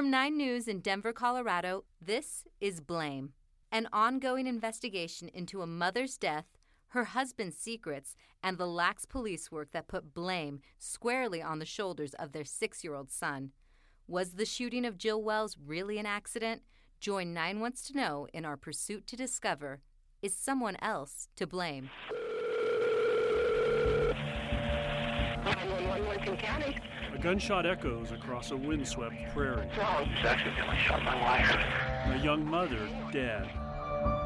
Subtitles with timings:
[0.00, 3.34] From 9 News in Denver, Colorado, this is Blame,
[3.70, 6.46] an ongoing investigation into a mother's death,
[6.88, 12.14] her husband's secrets, and the lax police work that put blame squarely on the shoulders
[12.14, 13.50] of their six year old son.
[14.08, 16.62] Was the shooting of Jill Wells really an accident?
[16.98, 19.82] Join 9 Wants to Know in our pursuit to discover
[20.22, 21.90] is someone else to blame?
[26.38, 26.76] County.
[27.14, 29.68] A gunshot echoes across a windswept prairie.
[29.76, 31.50] No, he's accidentally shot my wife.
[32.20, 33.48] A young mother dead.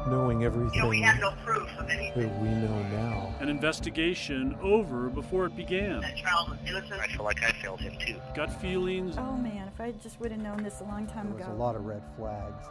[0.07, 2.21] Knowing You know, we everything have no proof of anything.
[2.29, 5.99] that we know now, An investigation over before it began.
[5.99, 7.01] That child was innocent.
[7.01, 8.15] I feel like I failed him too.
[8.33, 11.35] Gut feelings Oh man, if I just would have known this a long time there
[11.35, 11.53] was ago.
[11.53, 12.63] a lot of red flags.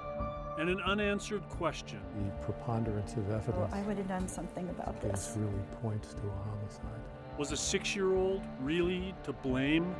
[0.59, 2.01] and an unanswered question.
[2.17, 5.37] The preponderance of Oh, evidence I would have done something about this this.
[5.37, 7.03] really points to a homicide.
[7.37, 9.95] Was a six year old really to blame?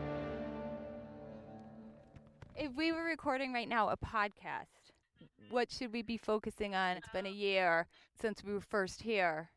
[2.55, 4.93] If we were recording right now a podcast,
[5.51, 6.97] what should we be focusing on?
[6.97, 7.89] It's been a year
[8.21, 9.51] since we were first here.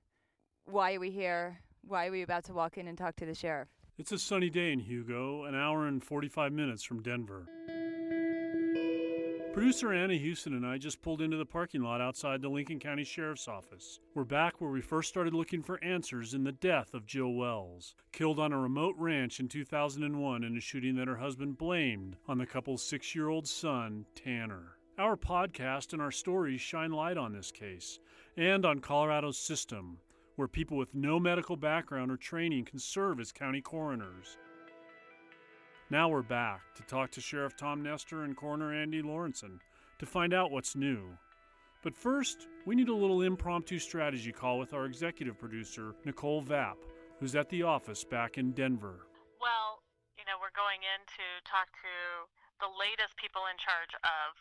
[0.66, 1.60] Why are we here?
[1.88, 3.68] Why are we about to walk in and talk to the sheriff?
[4.00, 7.46] It's a sunny day in Hugo, an hour and 45 minutes from Denver.
[9.58, 13.04] Producer Anna Houston and I just pulled into the parking lot outside the Lincoln County
[13.04, 14.00] Sheriff's Office.
[14.14, 17.96] We're back where we first started looking for answers in the death of Jill Wells,
[18.12, 22.38] killed on a remote ranch in 2001 in a shooting that her husband blamed on
[22.38, 24.78] the couple's six year old son, Tanner.
[25.00, 27.98] Our podcast and our stories shine light on this case
[28.38, 29.98] and on Colorado's system,
[30.36, 34.38] where people with no medical background or training can serve as county coroners.
[35.90, 39.64] Now we're back to talk to Sheriff Tom Nestor and Coroner Andy Lawrenson
[40.00, 41.16] to find out what's new.
[41.82, 46.76] But first, we need a little impromptu strategy call with our executive producer, Nicole Vap,
[47.22, 49.08] who's at the office back in Denver.
[49.40, 49.80] Well,
[50.20, 52.28] you know, we're going in to talk to
[52.60, 54.36] the latest people in charge of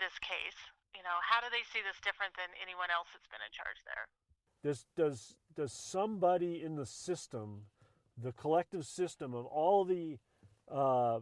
[0.00, 0.56] this case.
[0.96, 3.76] You know, how do they see this different than anyone else that's been in charge
[3.84, 4.08] there?
[4.64, 7.68] Does does does somebody in the system,
[8.16, 10.16] the collective system of all the
[10.70, 11.20] uh,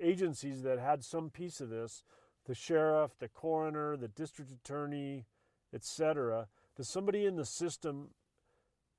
[0.00, 2.02] agencies that had some piece of this,
[2.46, 5.26] the sheriff, the coroner, the district attorney,
[5.72, 6.48] etc.
[6.76, 8.10] Does somebody in the system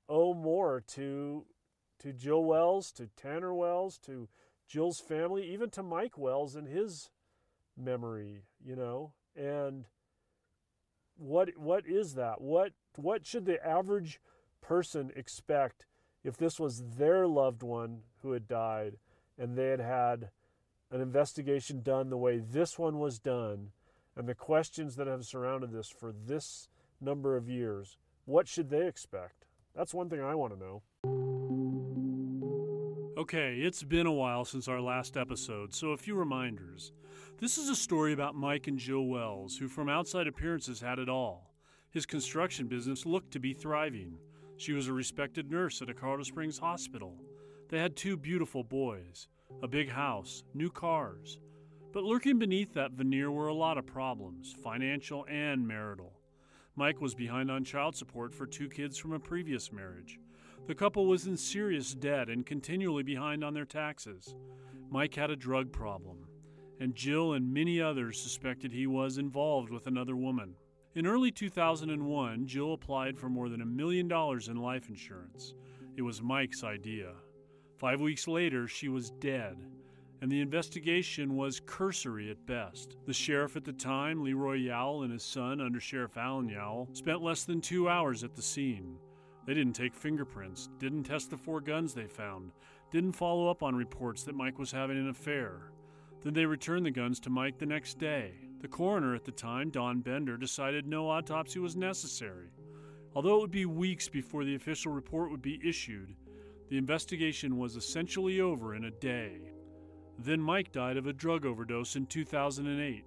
[0.08, 1.46] owe more to
[1.98, 4.28] to Jill Wells, to Tanner Wells, to
[4.68, 7.10] Jill's family, even to Mike Wells and his
[7.76, 9.12] memory, you know?
[9.34, 9.86] And
[11.16, 12.40] what what is that?
[12.40, 14.20] What what should the average
[14.60, 15.86] person expect
[16.24, 18.96] if this was their loved one who had died
[19.38, 20.30] and they had had
[20.90, 23.70] an investigation done the way this one was done
[24.16, 26.68] and the questions that have surrounded this for this
[27.00, 27.98] number of years?
[28.24, 29.46] What should they expect?
[29.74, 30.82] That's one thing I want to know.
[33.18, 36.92] Okay, it's been a while since our last episode, so a few reminders.
[37.38, 41.08] This is a story about Mike and Jill Wells, who from outside appearances had it
[41.08, 41.54] all.
[41.90, 44.18] His construction business looked to be thriving.
[44.58, 47.14] She was a respected nurse at a Colorado Springs hospital.
[47.68, 49.26] They had two beautiful boys,
[49.60, 51.40] a big house, new cars.
[51.92, 56.12] But lurking beneath that veneer were a lot of problems, financial and marital.
[56.76, 60.20] Mike was behind on child support for two kids from a previous marriage.
[60.68, 64.36] The couple was in serious debt and continually behind on their taxes.
[64.88, 66.18] Mike had a drug problem,
[66.78, 70.54] and Jill and many others suspected he was involved with another woman.
[70.94, 75.54] In early 2001, Jill applied for more than a million dollars in life insurance.
[75.96, 77.12] It was Mike's idea.
[77.78, 79.58] Five weeks later, she was dead,
[80.22, 82.96] and the investigation was cursory at best.
[83.04, 87.22] The sheriff at the time, Leroy Yowell, and his son, Under Sheriff Alan Yowell, spent
[87.22, 88.96] less than two hours at the scene.
[89.46, 92.52] They didn't take fingerprints, didn't test the four guns they found,
[92.90, 95.70] didn't follow up on reports that Mike was having an affair.
[96.22, 98.32] Then they returned the guns to Mike the next day.
[98.62, 102.48] The coroner at the time, Don Bender, decided no autopsy was necessary.
[103.14, 106.14] Although it would be weeks before the official report would be issued,
[106.68, 109.52] the investigation was essentially over in a day.
[110.18, 113.04] Then Mike died of a drug overdose in 2008,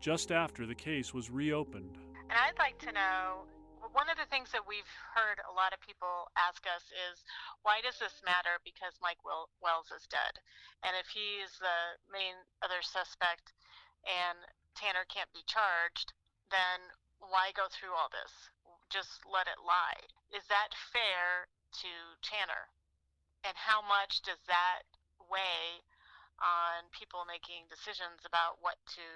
[0.00, 1.98] just after the case was reopened.
[2.28, 3.46] And I'd like to know
[3.94, 7.22] one of the things that we've heard a lot of people ask us is
[7.62, 10.42] why does this matter because Mike Wel- Wells is dead?
[10.82, 13.54] And if he is the main other suspect
[14.04, 14.38] and
[14.74, 16.12] Tanner can't be charged,
[16.50, 16.92] then
[17.22, 18.52] why go through all this?
[18.90, 20.02] Just let it lie.
[20.34, 21.48] Is that fair
[21.82, 22.68] to Tanner?
[23.44, 24.86] And how much does that
[25.30, 25.82] weigh
[26.40, 29.06] on people making decisions about what to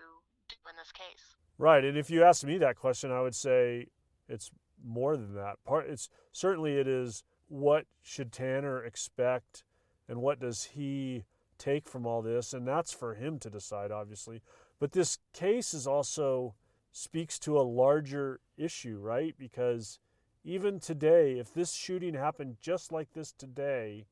[0.49, 1.37] do in this case?
[1.59, 3.87] Right, and if you asked me that question, I would say
[4.29, 4.51] it's
[4.83, 5.63] more than that.
[5.65, 9.65] Part it's certainly it is what should Tanner expect
[10.09, 11.25] and what does he
[11.59, 14.41] take from all this, and that's for him to decide, obviously.
[14.79, 16.55] But this case is also
[16.93, 19.35] speaks to a larger issue, right?
[19.39, 19.99] Because
[20.45, 24.07] even today, if this shooting happened just like this today,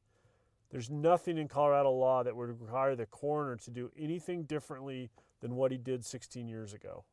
[0.71, 5.11] there's nothing in Colorado law that would require the coroner to do anything differently
[5.41, 7.05] than what he did 16 years ago.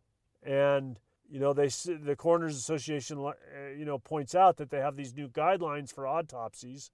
[0.43, 3.31] And you know, they the Coroners Association, uh,
[3.75, 6.91] you know, points out that they have these new guidelines for autopsies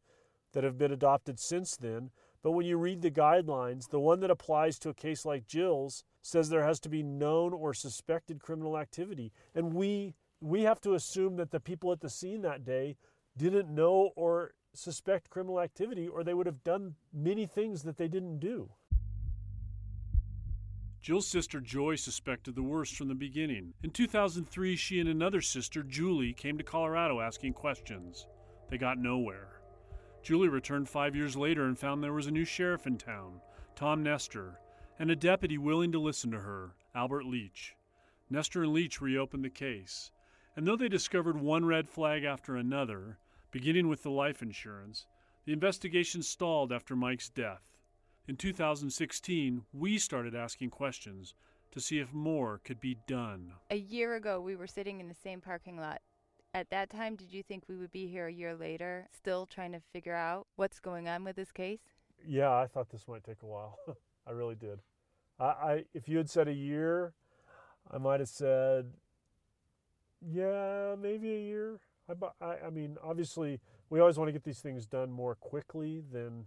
[0.54, 2.12] that have been adopted since then.
[2.44, 6.04] But when you read the guidelines, the one that applies to a case like Jill's
[6.22, 10.96] says there has to be known or suspected criminal activity, and we we have to
[10.96, 12.98] assume that the people at the scene that day
[13.38, 18.08] didn't know or suspect criminal activity, or they would have done many things that they
[18.08, 18.70] didn't do.
[21.02, 23.74] Jill's sister Joy suspected the worst from the beginning.
[23.84, 28.28] In 2003, she and another sister, Julie, came to Colorado asking questions.
[28.70, 29.62] They got nowhere.
[30.22, 33.42] Julie returned five years later and found there was a new sheriff in town,
[33.76, 34.60] Tom Nestor,
[35.00, 37.76] and a deputy willing to listen to her, Albert Leach.
[38.30, 40.12] Nestor and Leach reopened the case,
[40.56, 43.18] and though they discovered one red flag after another,
[43.52, 45.06] beginning with the life insurance,
[45.46, 47.64] the investigation stalled after Mike's death.
[48.28, 51.34] In 2016, we started asking questions
[51.72, 53.54] to see if more could be done.
[53.70, 56.02] A year ago, we were sitting in the same parking lot.
[56.54, 59.72] At that time, did you think we would be here a year later, still trying
[59.72, 61.80] to figure out what's going on with this case?
[62.28, 63.80] Yeah, I thought this might take a while.
[64.28, 64.80] I really did.
[65.40, 67.14] I, I, if you had said a year,
[67.90, 68.92] I might have said,
[70.22, 71.80] yeah, maybe a year.
[72.10, 73.60] I, I, I mean, obviously,
[73.90, 76.46] we always want to get these things done more quickly than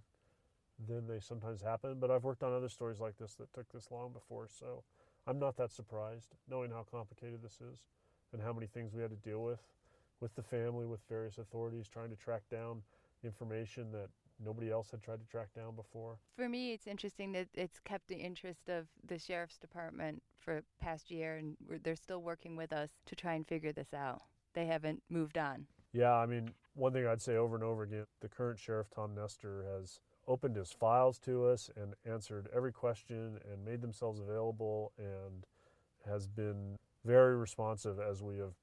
[0.88, 1.98] than they sometimes happen.
[2.00, 4.82] But I've worked on other stories like this that took this long before, so
[5.26, 7.84] I'm not that surprised, knowing how complicated this is
[8.32, 9.60] and how many things we had to deal with,
[10.20, 12.82] with the family, with various authorities, trying to track down
[13.22, 14.08] information that
[14.42, 16.19] nobody else had tried to track down before.
[16.36, 21.10] For me, it's interesting that it's kept the interest of the sheriff's department for past
[21.10, 24.22] year, and they're still working with us to try and figure this out.
[24.54, 25.66] They haven't moved on.
[25.92, 29.14] Yeah, I mean, one thing I'd say over and over again, the current sheriff Tom
[29.14, 34.92] Nestor has opened his files to us and answered every question and made themselves available
[34.98, 35.46] and
[36.06, 38.54] has been very responsive as we have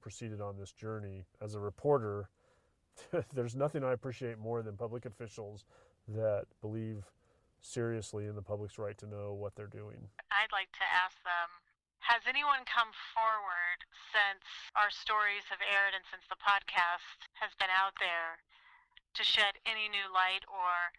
[0.00, 1.24] proceeded on this journey.
[1.40, 2.28] As a reporter,
[3.34, 5.64] there's nothing I appreciate more than public officials
[6.08, 7.04] that believe
[7.60, 10.08] seriously in the public's right to know what they're doing.
[10.30, 11.50] I'd like to ask them
[12.06, 13.82] Has anyone come forward
[14.14, 14.46] since
[14.78, 18.40] our stories have aired and since the podcast has been out there
[19.18, 20.94] to shed any new light or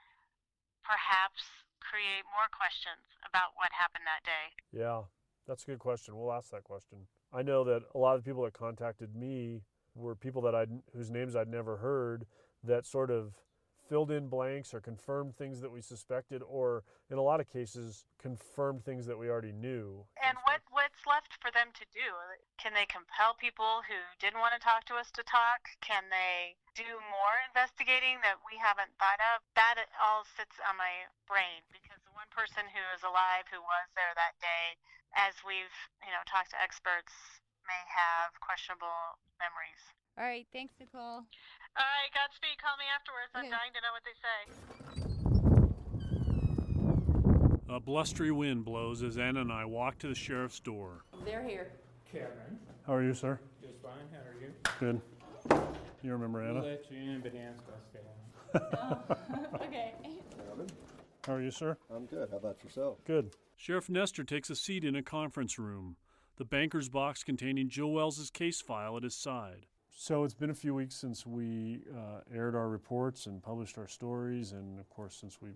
[0.83, 1.47] perhaps
[1.79, 4.45] create more questions about what happened that day?
[4.75, 5.07] Yeah,
[5.47, 6.19] that's a good question.
[6.19, 7.07] We'll ask that question.
[7.31, 9.61] I know that a lot of people that contacted me
[9.95, 10.65] were people that I
[10.95, 12.25] whose names I'd never heard
[12.63, 13.33] that sort of
[13.89, 18.05] filled in blanks or confirmed things that we suspected or in a lot of cases
[18.21, 20.05] confirmed things that we already knew.
[20.21, 22.13] And what what's left for them to do?
[22.61, 25.65] Can they compel people who didn't want to talk to us to talk?
[25.81, 29.41] Can they do more investigating that we haven't thought of?
[29.57, 33.89] That all sits on my brain because the one person who is alive who was
[33.97, 34.77] there that day
[35.17, 35.73] as we've,
[36.05, 38.97] you know, talked to experts may have questionable
[39.37, 39.77] memories.
[40.17, 41.21] All right, thanks, Nicole.
[41.21, 42.57] All right, Godspeed.
[42.57, 43.29] Call me afterwards.
[43.37, 43.53] I'm Okay.
[43.53, 44.41] dying to know what they say.
[47.69, 51.05] A blustery wind blows as Anna and I walk to the sheriff's door.
[51.23, 51.71] They're here.
[52.11, 53.39] Kevin, How are you, sir?
[53.61, 53.93] just fine.
[54.11, 54.51] How are you?
[54.79, 55.01] Good.
[56.01, 56.65] You remember We'll Anna?
[56.65, 57.99] let you in, but Ann's gonna stay
[58.81, 59.61] on.
[59.67, 59.93] okay.
[61.27, 61.77] How are you, sir?
[61.95, 62.29] I'm good.
[62.31, 62.97] How about yourself?
[63.05, 63.35] Good.
[63.55, 65.97] Sheriff Nestor takes a seat in a conference room,
[66.39, 69.67] the banker's box containing Jill Wells's case file at his side.
[69.91, 73.89] So it's been a few weeks since we uh, aired our reports and published our
[73.89, 75.49] stories, and of course, since we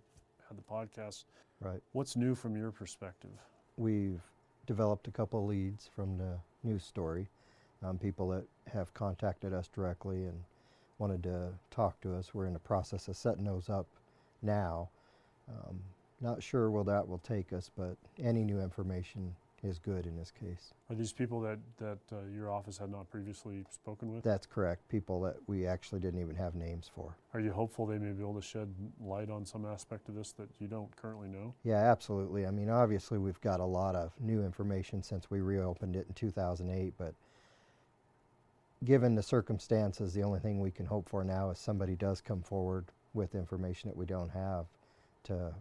[0.49, 1.23] had the podcast.
[1.61, 1.79] Right.
[1.93, 3.31] What's new from your perspective?
[3.77, 4.21] We've
[4.67, 7.29] developed a couple leads from the news story.
[7.81, 10.43] Um, people that have contacted us directly and
[10.97, 12.33] wanted to talk to us.
[12.33, 13.87] We're in the process of setting those up
[14.41, 14.89] now.
[15.49, 15.79] Um,
[16.19, 20.31] not sure where that will take us, but any new information is good in this
[20.31, 20.73] case.
[20.89, 24.23] Are these people that, that uh, your office had not previously spoken with?
[24.23, 24.87] That's correct.
[24.89, 27.15] People that we actually didn't even have names for.
[27.33, 30.33] Are you hopeful they may be able to shed light on some aspect of this
[30.33, 31.53] that you don't currently know?
[31.63, 32.45] Yeah, absolutely.
[32.45, 36.13] I mean, obviously, we've got a lot of new information since we reopened it in
[36.13, 37.13] 2008, but
[38.83, 42.41] given the circumstances, the only thing we can hope for now is somebody does come
[42.41, 44.65] forward with information that we don't have
[45.23, 45.53] to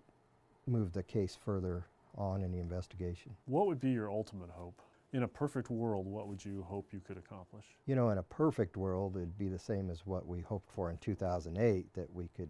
[0.67, 1.85] move the case further
[2.17, 3.35] on in the investigation.
[3.47, 4.81] What would be your ultimate hope?
[5.13, 7.65] In a perfect world, what would you hope you could accomplish?
[7.87, 10.91] You know, in a perfect world, it'd be the same as what we hoped for
[10.91, 12.49] in 2008 that we could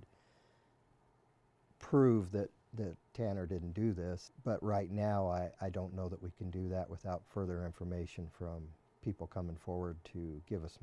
[1.80, 4.30] prove that that Tanner didn't do this.
[4.44, 8.28] But right now, I, I don't know that we can do that without further information
[8.38, 8.62] from
[9.04, 10.78] people coming forward to give us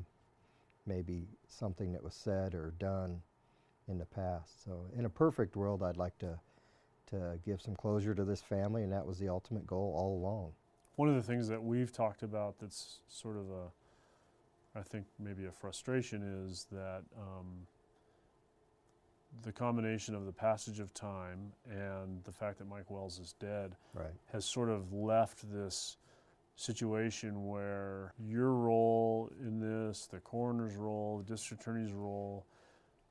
[0.85, 3.21] maybe something that was said or done
[3.87, 4.63] in the past.
[4.63, 6.39] So, in a perfect world, I'd like to
[7.11, 10.51] to give some closure to this family, and that was the ultimate goal all along.
[10.95, 15.45] One of the things that we've talked about that's sort of a, I think maybe
[15.45, 17.67] a frustration is that um,
[19.43, 23.75] the combination of the passage of time and the fact that Mike Wells is dead
[23.93, 24.07] Right.
[24.31, 25.97] has sort of left this
[26.55, 32.45] situation where your role in this, the coroner's role, the district attorney's role,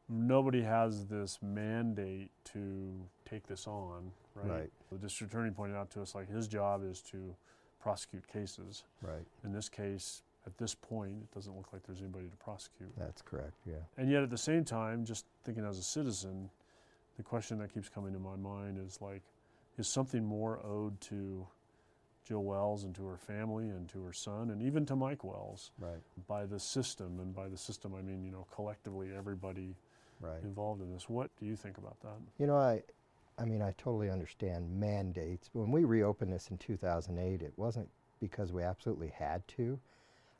[0.08, 2.92] nobody has this mandate to
[3.28, 4.50] take this on, right?
[4.50, 4.70] Right.
[4.90, 7.34] The district attorney pointed out to us like his job is to
[7.80, 8.84] prosecute cases.
[9.02, 9.24] Right.
[9.44, 12.90] In this case, at this point, it doesn't look like there's anybody to prosecute.
[12.96, 13.52] That's correct.
[13.66, 13.74] Yeah.
[13.96, 16.48] And yet, at the same time, just thinking as a citizen,
[17.16, 19.22] the question that keeps coming to my mind is like,
[19.76, 21.46] is something more owed to
[22.26, 25.70] Jill Wells and to her family and to her son and even to Mike Wells
[25.78, 26.00] Right.
[26.26, 27.20] by the system?
[27.20, 29.76] And by the system, I mean, you know, collectively everybody
[30.20, 30.42] Right.
[30.42, 31.08] involved in this.
[31.08, 32.16] What do you think about that?
[32.38, 32.82] You know, I,
[33.38, 35.48] I mean, I totally understand mandates.
[35.52, 37.88] When we reopened this in 2008, it wasn't
[38.20, 39.78] because we absolutely had to.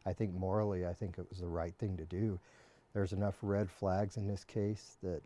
[0.05, 2.39] I think morally, I think it was the right thing to do.
[2.95, 5.23] There's enough red flags in this case that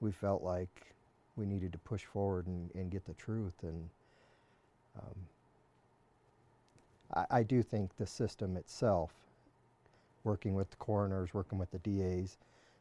[0.00, 0.94] we felt like
[1.36, 3.54] we needed to push forward and, and get the truth.
[3.62, 3.88] And
[4.96, 5.14] um,
[7.14, 9.12] I, I do think the system itself,
[10.24, 12.38] working with the coroners, working with the DAs,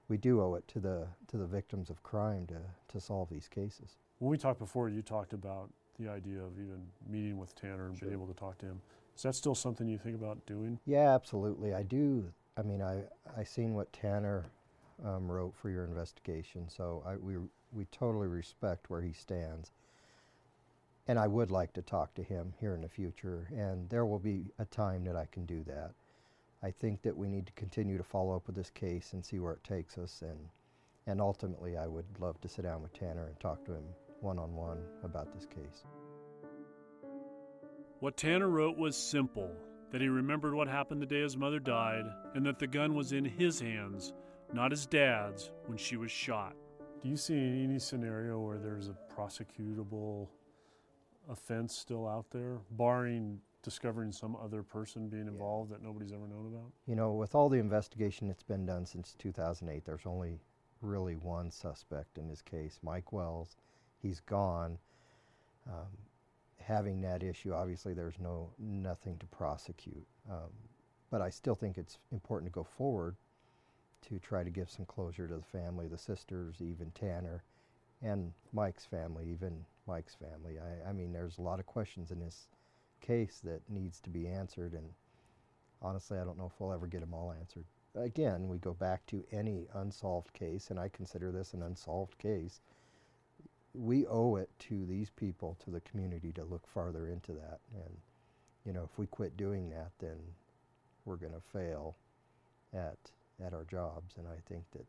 [0.08, 2.58] we do owe it to the to the victims of crime to,
[2.90, 3.98] to solve these cases.
[4.20, 5.70] When we talked before, you talked about
[6.00, 8.82] the idea of even meeting with Tanner and being able to talk to him.
[9.16, 10.80] Is that still something you think about doing?
[10.86, 11.74] Yeah, absolutely.
[11.74, 12.32] I do.
[12.58, 13.04] I mean, I
[13.38, 14.46] I seen what Tanner
[15.04, 17.36] um, wrote for your investigation, so I we
[17.74, 19.72] we totally respect where he stands.
[21.08, 24.18] And I would like to talk to him here in the future, and there will
[24.18, 25.92] be a time that I can do that.
[26.64, 29.40] I think that we need to continue to follow up with this case and see
[29.40, 30.40] where it takes us, and
[31.08, 33.84] and ultimately, I would love to sit down with Tanner and talk to him
[34.22, 35.84] one on one about this case.
[38.00, 39.52] What Tanner wrote was simple
[39.92, 43.14] that he remembered what happened the day his mother died, and that the gun was
[43.14, 44.14] in his hands,
[44.52, 46.56] not his dad's, when she was shot.
[47.02, 50.28] Do you see any scenario where there's a prosecutable
[51.30, 56.46] offense still out there, barring discovering some other person being involved that nobody's ever known
[56.46, 56.72] about?
[56.88, 60.40] You know, with all the investigation that's been done since 2008, there's only
[60.82, 63.58] really one suspect in this case, Mike Wells.
[64.02, 64.78] He's gone.
[65.68, 65.98] Um,
[66.62, 70.06] having that issue, obviously, there's no nothing to prosecute.
[70.30, 70.52] Um,
[71.10, 73.16] but I still think it's important to go forward
[74.08, 77.44] to try to give some closure to the family, the sisters, even Tanner,
[78.02, 80.60] and Mike's family, even Mike's family.
[80.60, 82.48] I, I mean, there's a lot of questions in this
[83.06, 84.90] case that needs to be answered, and
[85.82, 87.66] honestly, I don't know if we'll ever get them all answered.
[87.96, 92.60] Again, we go back to any unsolved case, and I consider this an unsolved case.
[93.74, 97.60] We owe it to these people, to the community, to look farther into that.
[97.74, 97.98] And,
[98.66, 100.18] you know, if we quit doing that, then
[101.06, 101.96] we're going to fail
[102.74, 102.98] at,
[103.46, 104.16] at our jobs.
[104.18, 104.86] And I think that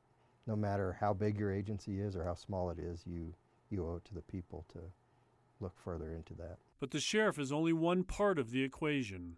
[0.46, 3.32] no matter how big your agency is or how small it is, you,
[3.70, 4.78] you owe it to the people to
[5.60, 6.58] look further into that.
[6.78, 9.36] But the sheriff is only one part of the equation.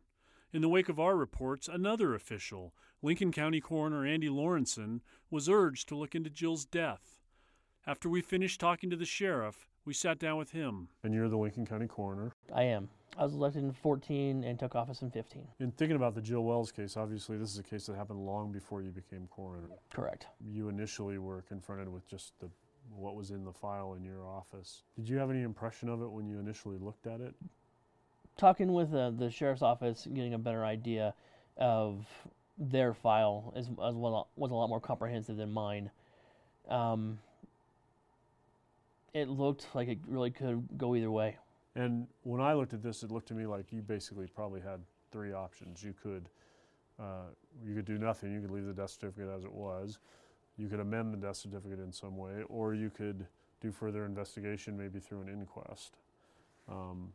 [0.53, 5.89] In the wake of our reports, another official, Lincoln County Coroner Andy Lawrenson, was urged
[5.89, 7.21] to look into Jill's death.
[7.87, 10.89] After we finished talking to the sheriff, we sat down with him.
[11.05, 12.33] And you're the Lincoln County Coroner.
[12.53, 12.89] I am.
[13.17, 15.47] I was elected in 14 and took office in 15.
[15.61, 18.53] In thinking about the Jill Wells case, obviously this is a case that happened long
[18.53, 19.69] before you became coroner.
[19.93, 20.27] Correct.
[20.41, 22.51] You initially were confronted with just the
[22.95, 24.83] what was in the file in your office.
[24.97, 27.35] Did you have any impression of it when you initially looked at it?
[28.37, 31.15] Talking with uh, the sheriff's office, getting a better idea
[31.57, 32.07] of
[32.57, 35.91] their file is, as well was a lot more comprehensive than mine.
[36.69, 37.19] Um,
[39.15, 41.37] it looked like it really could go either way.
[41.75, 44.81] And when I looked at this, it looked to me like you basically probably had
[45.11, 45.83] three options.
[45.83, 46.29] You could
[47.01, 47.31] uh,
[47.65, 48.33] you could do nothing.
[48.33, 49.99] You could leave the death certificate as it was.
[50.59, 53.27] You could amend the death certificate in some way, or you could
[53.61, 55.97] do further investigation, maybe through an inquest,
[56.69, 57.13] um,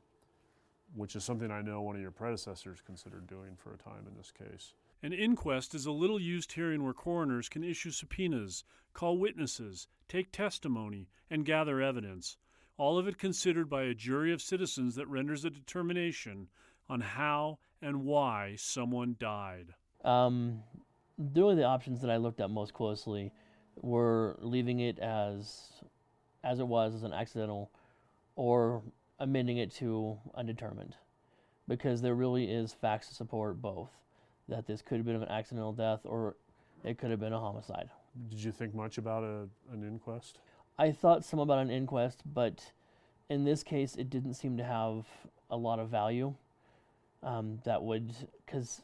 [0.95, 4.15] which is something I know one of your predecessors considered doing for a time in
[4.17, 4.73] this case.
[5.01, 10.31] An inquest is a little used hearing where coroners can issue subpoenas, call witnesses, take
[10.31, 12.38] testimony, and gather evidence,
[12.77, 16.47] all of it considered by a jury of citizens that renders a determination
[16.89, 19.73] on how and why someone died.
[20.03, 20.63] Um,
[21.17, 23.32] really, the options that I looked at most closely
[23.82, 25.72] were leaving it as
[26.43, 27.72] as it was as an accidental
[28.36, 28.84] or
[29.20, 30.96] amending it to undetermined
[31.67, 33.89] because there really is facts to support both
[34.50, 36.36] that this could have been an accidental death or
[36.84, 37.89] it could have been a homicide.
[38.29, 40.39] Did you think much about a, an inquest?
[40.77, 42.72] I thought some about an inquest, but
[43.29, 45.05] in this case, it didn't seem to have
[45.50, 46.34] a lot of value.
[47.22, 48.13] Um, that would,
[48.46, 48.82] because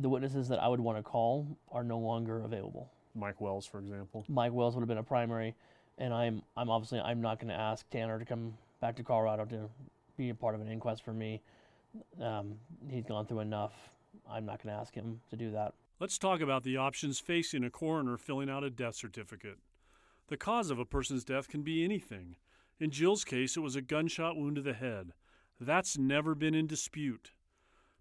[0.00, 2.90] the witnesses that I would want to call are no longer available.
[3.14, 4.24] Mike Wells, for example.
[4.28, 5.54] Mike Wells would have been a primary,
[5.98, 9.44] and I'm I'm obviously I'm not going to ask Tanner to come back to Colorado
[9.46, 9.68] to
[10.16, 11.40] be a part of an inquest for me.
[12.20, 12.54] Um,
[12.88, 13.72] he's gone through enough.
[14.28, 15.74] I'm not going to ask him to do that.
[15.98, 19.58] Let's talk about the options facing a coroner filling out a death certificate.
[20.28, 22.36] The cause of a person's death can be anything.
[22.78, 25.12] In Jill's case, it was a gunshot wound to the head.
[25.60, 27.32] That's never been in dispute.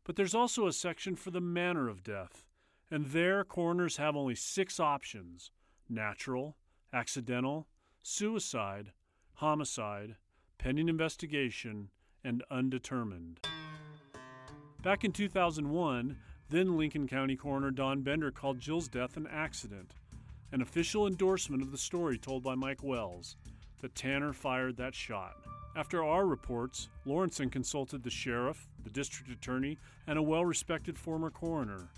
[0.10, 2.48] But there's also a section for the manner of death,
[2.90, 5.52] and there coroners have only six options
[5.88, 6.58] natural,
[6.92, 7.68] accidental,
[8.02, 8.92] suicide,
[9.36, 10.16] homicide,
[10.58, 11.92] pending investigation,
[12.24, 13.42] and undetermined.
[14.82, 16.18] Back in 2001,
[16.50, 19.94] then Lincoln County Coroner Don Bender called Jill's death an accident,
[20.52, 23.38] an official endorsement of the story told by Mike Wells
[23.82, 25.36] that Tanner fired that shot.
[25.76, 31.30] After our reports, Lawrenson consulted the sheriff, the district attorney, and a well respected former
[31.30, 31.90] coroner,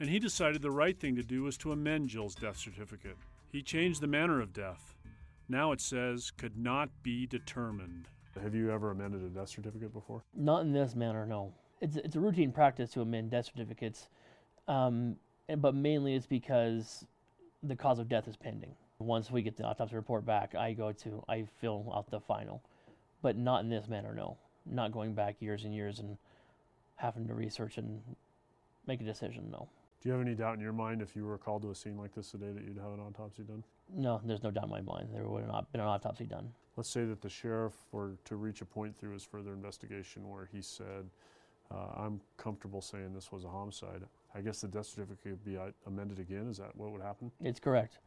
[0.00, 3.16] and he decided the right thing to do was to amend Jill's death certificate.
[3.50, 4.94] He changed the manner of death.
[5.48, 8.08] Now it says, could not be determined.
[8.40, 10.22] Have you ever amended a death certificate before?
[10.34, 11.52] Not in this manner, no.
[11.80, 14.08] It's, it's a routine practice to amend death certificates,
[14.68, 15.16] um,
[15.58, 17.04] but mainly it's because
[17.62, 18.74] the cause of death is pending.
[19.00, 22.62] Once we get the autopsy report back, I go to, I fill out the final.
[23.22, 24.36] But not in this manner, no.
[24.66, 26.18] Not going back years and years and
[26.96, 28.00] having to research and
[28.86, 29.68] make a decision, no.
[30.00, 31.96] Do you have any doubt in your mind if you were called to a scene
[31.96, 33.62] like this today that you'd have an autopsy done?
[33.94, 35.08] No, there's no doubt in my mind.
[35.12, 36.52] There would have not been an autopsy done.
[36.76, 40.48] Let's say that the sheriff were to reach a point through his further investigation where
[40.52, 41.08] he said,
[41.70, 44.02] uh, I'm comfortable saying this was a homicide.
[44.34, 46.48] I guess the death certificate could be uh, amended again.
[46.48, 47.30] Is that what would happen?
[47.40, 47.98] It's correct.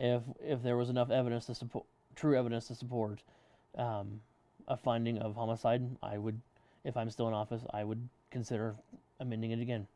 [0.00, 1.84] If if there was enough evidence to support,
[2.16, 3.22] true evidence to support
[3.76, 4.22] um,
[4.66, 6.40] a finding of homicide, I would,
[6.84, 8.76] if I'm still in office, I would consider
[9.20, 9.86] amending it again.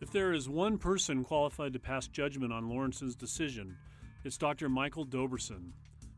[0.00, 3.76] If there is one person qualified to pass judgment on Lawrenson's decision,
[4.22, 4.68] it's Dr.
[4.68, 5.72] Michael Dobersen.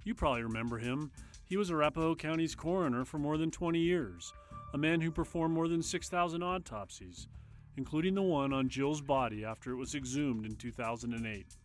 [0.04, 1.12] You probably remember him.
[1.46, 4.32] He was Arapahoe County's coroner for more than 20 years,
[4.74, 7.28] a man who performed more than 6,000 autopsies,
[7.76, 11.56] including the one on Jill's body after it was exhumed in 2008.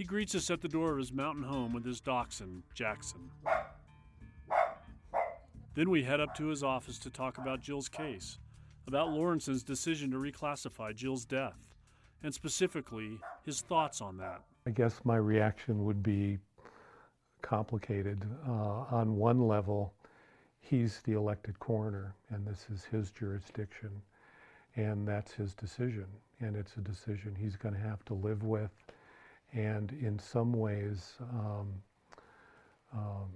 [0.00, 3.30] He greets us at the door of his mountain home with his dachshund, Jackson.
[5.74, 8.38] Then we head up to his office to talk about Jill's case,
[8.86, 11.74] about Lawrenson's decision to reclassify Jill's death,
[12.22, 14.40] and specifically his thoughts on that.
[14.66, 16.38] I guess my reaction would be
[17.42, 18.24] complicated.
[18.48, 19.92] Uh, on one level,
[20.60, 23.90] he's the elected coroner, and this is his jurisdiction,
[24.76, 26.06] and that's his decision,
[26.40, 28.70] and it's a decision he's going to have to live with,
[29.52, 31.68] and in some ways um,
[32.92, 33.28] um,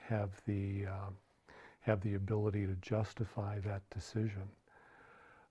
[0.00, 1.10] have the uh,
[1.80, 4.42] have the ability to justify that decision.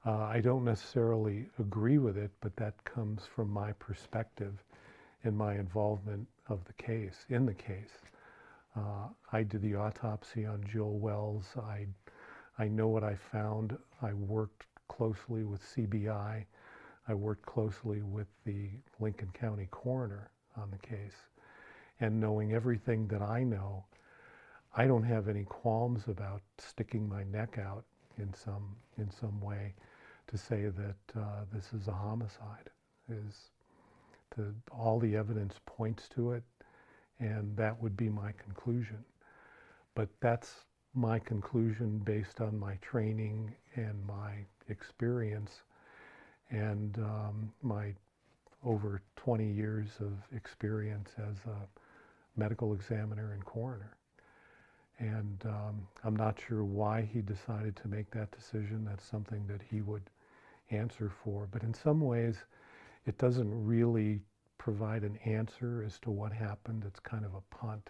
[0.05, 4.63] Uh, I don't necessarily agree with it, but that comes from my perspective
[5.23, 8.01] and my involvement of the case, in the case.
[8.75, 11.45] Uh, I did the autopsy on Jill Wells.
[11.57, 11.87] I,
[12.59, 13.77] I know what I found.
[14.01, 16.45] I worked closely with CBI.
[17.07, 21.15] I worked closely with the Lincoln County coroner on the case.
[21.99, 23.85] And knowing everything that I know,
[24.75, 27.85] I don't have any qualms about sticking my neck out
[28.17, 29.73] in some in some way
[30.27, 32.69] to say that uh, this is a homicide.
[33.09, 33.51] Is
[34.35, 36.43] the, all the evidence points to it,
[37.19, 39.03] and that would be my conclusion.
[39.93, 45.61] But that's my conclusion based on my training and my experience
[46.49, 47.93] and um, my
[48.63, 53.95] over 20 years of experience as a medical examiner and coroner.
[54.99, 58.85] And um, I'm not sure why he decided to make that decision.
[58.85, 60.09] That's something that he would
[60.71, 61.47] answer for.
[61.51, 62.37] But in some ways,
[63.05, 64.21] it doesn't really
[64.57, 66.83] provide an answer as to what happened.
[66.87, 67.89] It's kind of a punt.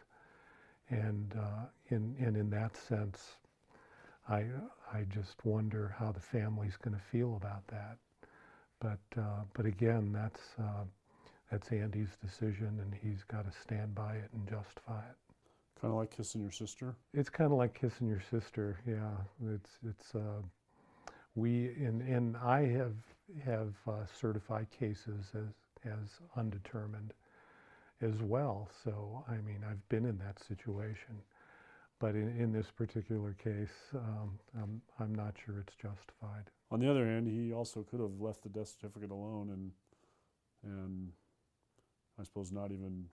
[0.89, 3.37] And, uh, in, and in that sense,
[4.27, 4.45] I,
[4.91, 7.97] I just wonder how the family's going to feel about that.
[8.85, 10.83] But, uh, but again, that's, uh,
[11.51, 15.15] that's Andy's decision, and he's got to stand by it and justify it.
[15.81, 16.95] Kind of like kissing your sister.
[17.13, 18.79] It's kind of like kissing your sister.
[18.87, 19.11] Yeah,
[19.55, 20.41] it's it's uh,
[21.35, 22.95] we and and I have
[23.43, 27.13] have uh, certified cases as as undetermined
[28.01, 28.69] as well.
[28.83, 31.21] So I mean, I've been in that situation.
[31.99, 36.49] But in, in this particular case, um, I'm, I'm not sure it's justified.
[36.71, 39.71] On the other hand, he also could have left the death certificate alone and
[40.63, 41.11] and
[42.19, 43.05] I suppose not even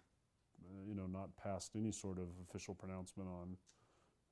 [0.64, 3.57] uh, you know not passed any sort of official pronouncement on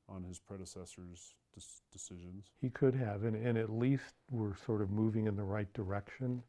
[0.09, 2.47] on his predecessor's dis- decisions.
[2.61, 6.43] He could have, and, and at least we're sort of moving in the right direction.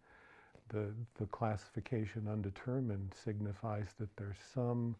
[0.70, 4.96] The, the classification undetermined signifies that there's some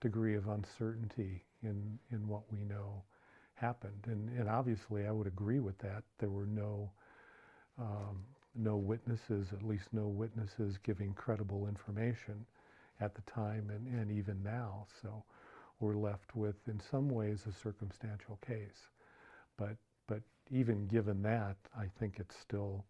[0.00, 3.02] degree of uncertainty in, in what we know
[3.54, 4.04] happened.
[4.06, 6.02] And, and obviously, I would agree with that.
[6.18, 6.90] There were no,
[7.78, 12.44] um, no witnesses, at least no witnesses giving credible information
[13.00, 14.86] at the time and, and even now.
[15.02, 15.24] So
[15.80, 18.88] we're left with, in some ways, a circumstantial case.
[19.56, 22.84] But, but even given that, I think it's still,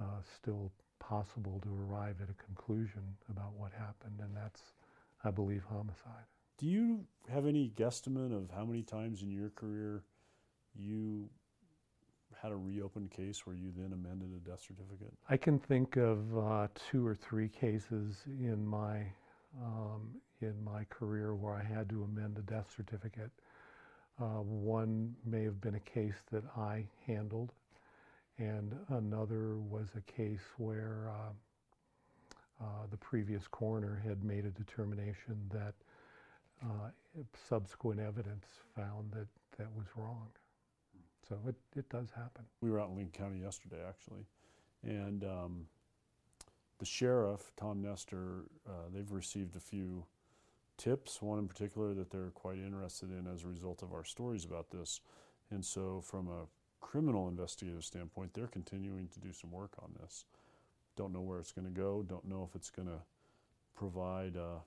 [0.00, 4.60] uh, still possible to arrive at a conclusion about what happened, and that's,
[5.24, 6.26] I believe, homicide.
[6.58, 10.04] Do you have any guesstimate of how many times in your career
[10.76, 11.28] you
[12.40, 15.12] had a reopened case where you then amended a death certificate?
[15.28, 19.06] I can think of uh, two or three cases in my
[19.62, 23.30] um, in my career where I had to amend a death certificate.
[24.20, 27.52] Uh, one may have been a case that I handled,
[28.38, 35.36] and another was a case where uh, uh, the previous coroner had made a determination
[35.52, 35.74] that
[36.62, 36.90] uh,
[37.48, 39.26] subsequent evidence found that
[39.58, 40.28] that was wrong.
[41.28, 42.44] So it, it does happen.
[42.60, 44.26] We were out in Lincoln County yesterday, actually,
[44.82, 45.66] and um,
[46.78, 50.04] the sheriff, Tom Nestor, uh, they've received a few
[50.76, 54.44] tips, one in particular that they're quite interested in as a result of our stories
[54.44, 55.00] about this.
[55.50, 56.46] And so, from a
[56.80, 60.24] criminal investigative standpoint, they're continuing to do some work on this.
[60.96, 63.00] Don't know where it's going to go, don't know if it's going to
[63.74, 64.58] provide a,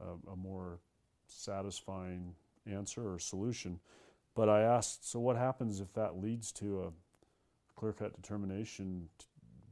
[0.00, 0.80] a, a more
[1.26, 2.34] satisfying
[2.70, 3.80] answer or solution.
[4.34, 6.92] But I asked, so what happens if that leads to a
[7.78, 9.26] clear cut determination t-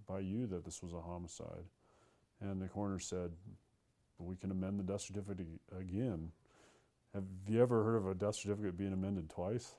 [0.07, 1.65] by you that this was a homicide?
[2.41, 3.31] And the coroner said,
[4.19, 5.47] we can amend the death certificate
[5.79, 6.31] again.
[7.15, 9.73] Have you ever heard of a death certificate being amended twice?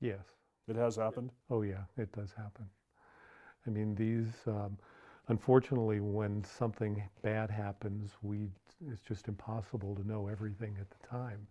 [0.00, 0.20] Yes.
[0.68, 1.30] It has happened?
[1.50, 2.66] Oh, yeah, it does happen.
[3.66, 4.78] I mean, these, um,
[5.28, 8.48] unfortunately, when something bad happens, we,
[8.90, 11.46] it's just impossible to know everything at the time.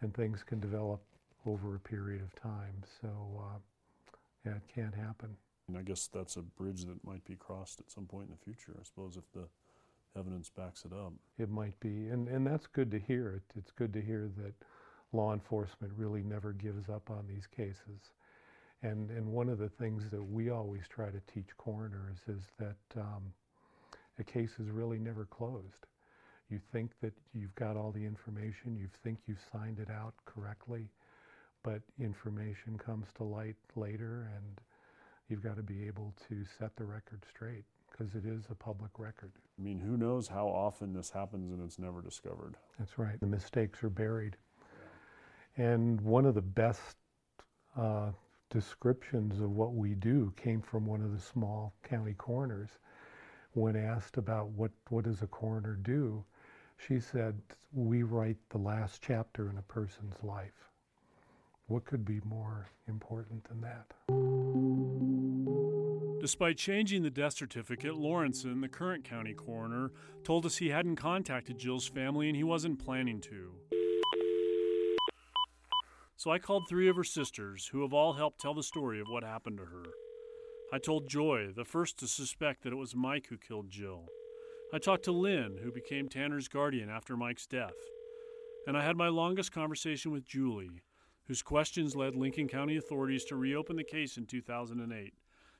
[0.00, 1.00] And things can develop
[1.46, 2.82] over a period of time.
[3.00, 3.58] So, uh,
[4.44, 5.36] yeah, it can't happen.
[5.68, 8.44] And I guess that's a bridge that might be crossed at some point in the
[8.44, 9.48] future, I suppose, if the
[10.18, 11.12] evidence backs it up.
[11.38, 13.36] It might be, and, and that's good to hear.
[13.36, 14.52] It, it's good to hear that
[15.12, 18.10] law enforcement really never gives up on these cases.
[18.84, 23.00] And, and one of the things that we always try to teach coroners is that
[23.00, 23.32] um,
[24.18, 25.86] a case is really never closed.
[26.50, 30.90] You think that you've got all the information, you think you've signed it out correctly,
[31.62, 34.60] but information comes to light later and
[35.30, 38.98] you've got to be able to set the record straight because it is a public
[38.98, 39.32] record.
[39.58, 42.56] I mean, who knows how often this happens and it's never discovered.
[42.78, 43.18] That's right.
[43.18, 44.36] The mistakes are buried.
[45.56, 46.96] And one of the best
[47.78, 48.10] uh,
[48.54, 52.70] descriptions of what we do came from one of the small county coroners.
[53.52, 56.24] When asked about what, what does a coroner do,
[56.76, 57.40] she said,
[57.72, 60.70] we write the last chapter in a person's life.
[61.66, 63.86] What could be more important than that?
[66.20, 69.90] Despite changing the death certificate, Lawrenson, the current county coroner,
[70.22, 73.52] told us he hadn't contacted Jill's family and he wasn't planning to.
[76.16, 79.08] So I called three of her sisters, who have all helped tell the story of
[79.08, 79.84] what happened to her.
[80.72, 84.06] I told Joy, the first to suspect that it was Mike who killed Jill.
[84.72, 87.74] I talked to Lynn, who became Tanner's guardian after Mike's death.
[88.66, 90.82] And I had my longest conversation with Julie,
[91.26, 95.14] whose questions led Lincoln County authorities to reopen the case in 2008,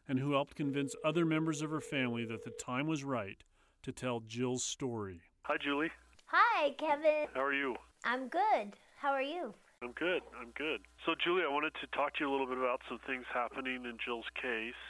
[0.09, 3.43] and who helped convince other members of her family that the time was right
[3.83, 5.21] to tell Jill's story.
[5.43, 5.91] Hi, Julie.
[6.27, 7.27] Hi, Kevin.
[7.35, 7.77] How are you?
[8.05, 8.73] I'm good.
[8.97, 9.55] How are you?
[9.85, 10.23] I'm good.
[10.41, 10.81] I'm good.
[11.05, 13.85] So, Julie, I wanted to talk to you a little bit about some things happening
[13.85, 14.81] in Jill's case.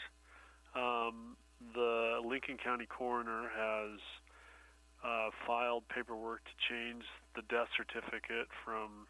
[0.77, 1.37] Um,
[1.75, 3.99] the Lincoln County coroner has
[5.05, 7.03] uh, filed paperwork to change
[7.35, 9.09] the death certificate from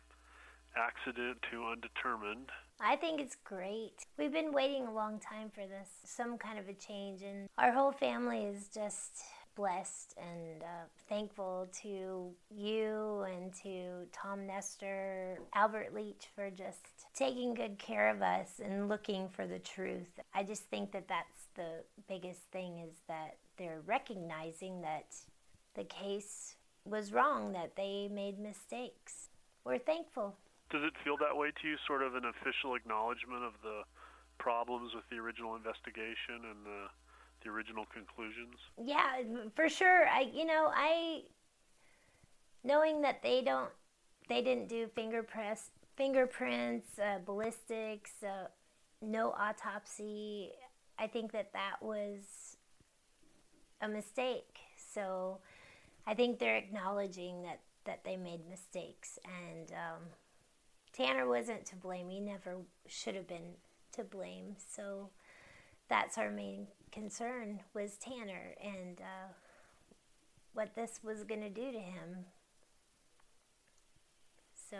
[0.75, 2.49] accident to undetermined.
[2.81, 4.07] I think it's great.
[4.19, 7.73] We've been waiting a long time for this, some kind of a change, and our
[7.73, 9.23] whole family is just
[9.55, 17.55] blessed and uh, thankful to you and to Tom Nestor, Albert Leach for just taking
[17.55, 20.21] good care of us and looking for the truth.
[20.35, 25.15] I just think that that's the biggest thing is that they're recognizing that
[25.75, 29.29] the case was wrong, that they made mistakes.
[29.65, 30.37] We're thankful.
[30.71, 31.77] Does it feel that way to you?
[31.87, 33.83] Sort of an official acknowledgement of the
[34.39, 36.91] problems with the original investigation and the
[37.45, 38.55] the original conclusions?
[38.83, 39.23] Yeah,
[39.55, 40.09] for sure.
[40.09, 41.23] I you know I
[42.65, 43.71] knowing that they don't
[44.29, 48.47] they didn't do finger press fingerprints uh, ballistics uh,
[49.03, 50.51] no autopsy
[50.99, 52.57] i think that that was
[53.83, 55.39] a mistake so
[56.07, 60.01] i think they're acknowledging that that they made mistakes and um,
[60.93, 63.55] tanner wasn't to blame he never should have been
[63.93, 65.11] to blame so
[65.89, 69.33] that's our main concern was tanner and uh,
[70.55, 72.25] what this was going to do to him
[74.71, 74.77] so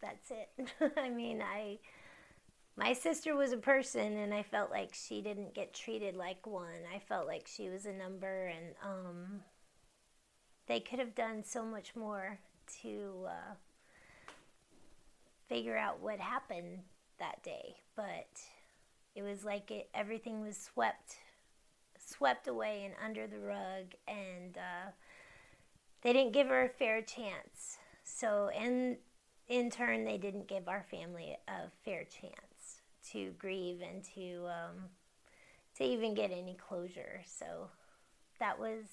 [0.00, 0.92] that's it.
[0.96, 1.78] I mean, I
[2.76, 6.86] my sister was a person and I felt like she didn't get treated like one.
[6.94, 9.40] I felt like she was a number and um
[10.66, 12.38] they could have done so much more
[12.82, 13.54] to uh,
[15.48, 16.78] figure out what happened
[17.18, 18.28] that day, but
[19.14, 21.16] it was like it everything was swept
[21.98, 24.90] swept away and under the rug and uh,
[26.02, 27.78] they didn't give her a fair chance.
[28.04, 28.96] So, in
[29.48, 32.80] in turn, they didn't give our family a fair chance
[33.12, 34.84] to grieve and to um,
[35.76, 37.22] to even get any closure.
[37.26, 37.68] So,
[38.38, 38.84] that was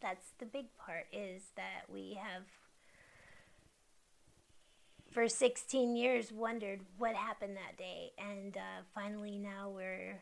[0.00, 2.42] that's the big part is that we have
[5.12, 10.18] for 16 years wondered what happened that day and uh, finally now we're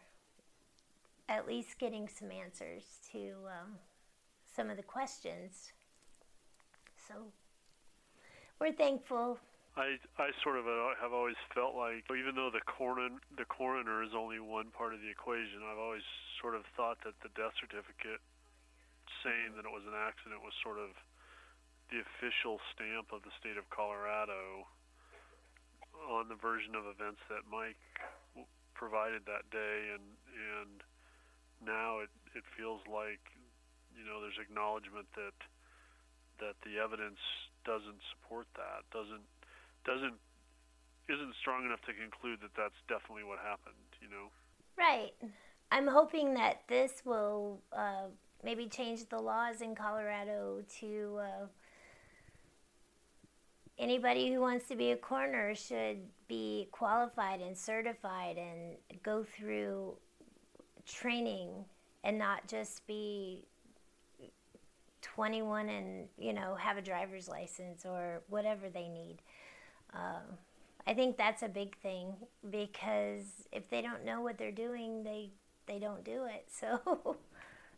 [1.28, 3.76] at least getting some answers to um,
[4.54, 5.72] some of the questions
[7.06, 7.14] so
[8.60, 9.40] we're thankful.
[9.74, 14.04] I I sort of uh, have always felt like even though the coroner the coroner
[14.04, 16.04] is only one part of the equation, I've always
[16.44, 18.20] sort of thought that the death certificate
[19.24, 20.92] saying that it was an accident was sort of
[21.88, 24.68] the official stamp of the state of Colorado
[26.08, 27.80] on the version of events that Mike
[28.72, 30.80] provided that day and and
[31.60, 33.20] now it it feels like
[33.92, 35.36] you know there's acknowledgement that
[36.40, 37.20] that the evidence
[37.64, 39.24] doesn't support that, doesn't
[39.84, 40.16] doesn't
[41.08, 43.88] isn't strong enough to conclude that that's definitely what happened.
[44.00, 44.26] You know.
[44.78, 45.12] Right.
[45.70, 48.10] I'm hoping that this will uh,
[48.42, 51.46] maybe change the laws in Colorado to uh,
[53.80, 59.94] anybody who wants to be a coroner should be qualified and certified and go through
[60.86, 61.64] training
[62.04, 63.44] and not just be
[65.02, 69.16] 21 and you know have a driver's license or whatever they need.
[69.94, 70.38] Um,
[70.86, 72.14] I think that's a big thing
[72.48, 75.30] because if they don't know what they're doing, they
[75.66, 76.46] they don't do it.
[76.60, 77.16] So,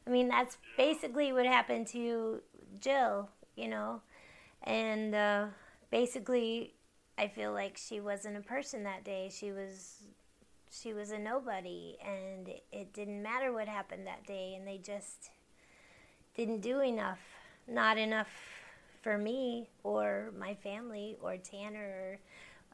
[0.06, 2.40] I mean, that's basically what happened to
[2.80, 4.00] Jill, you know,
[4.64, 5.46] and uh,
[5.92, 6.74] basically,
[7.18, 9.30] I feel like she wasn't a person that day.
[9.32, 10.02] She was
[10.72, 15.30] she was a nobody, and it didn't matter what happened that day, and they just
[16.34, 17.20] didn't do enough,
[17.68, 18.30] not enough
[19.02, 22.18] for me or my family or Tanner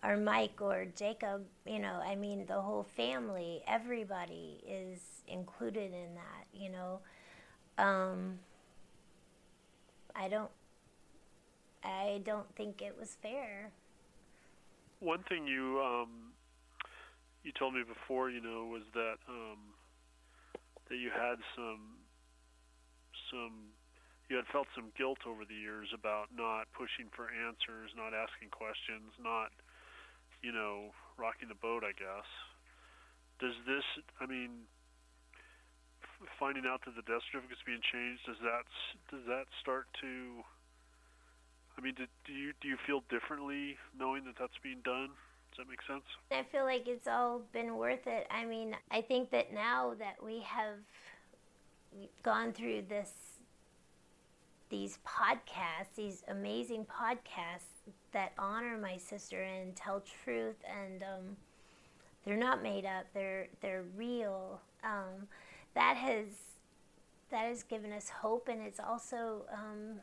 [0.05, 1.45] or, or Mike or Jacob.
[1.67, 7.01] You know, I mean, the whole family, everybody is included in that, you know.
[7.79, 8.39] Um,
[10.15, 10.51] I don't,
[11.85, 13.71] I don't think it was fair.
[15.01, 16.33] One thing you, um,
[17.45, 19.59] you told me before, you know, was that, um,
[20.89, 22.01] that you had some
[23.31, 23.77] some
[24.29, 28.53] you had felt some guilt over the years about not pushing for answers, not asking
[28.53, 29.53] questions, not
[30.41, 31.85] you know rocking the boat.
[31.85, 32.29] I guess.
[33.41, 33.85] Does this?
[34.21, 34.69] I mean,
[36.41, 38.65] finding out that the death certificate's being changed does that
[39.13, 40.45] does that start to?
[41.79, 45.11] I mean, do, do you do you feel differently knowing that that's being done?
[45.51, 46.03] Does that make sense?
[46.33, 48.27] I feel like it's all been worth it.
[48.31, 50.75] I mean, I think that now that we have
[52.23, 53.13] gone through this
[54.71, 61.37] these podcasts, these amazing podcasts that honor my sister and tell truth, and um,
[62.25, 64.61] they're not made up; they're they're real.
[64.83, 65.29] Um,
[65.75, 66.27] that has
[67.31, 70.01] that has given us hope, and it's also um,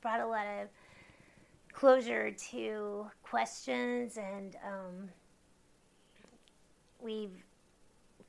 [0.00, 0.68] brought a lot of
[1.72, 5.08] closure to questions, and um,
[7.00, 7.44] we've